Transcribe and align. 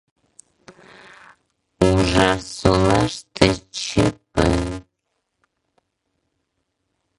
Ужарсолаште— 1.87 3.49
ЧП! 3.79 4.35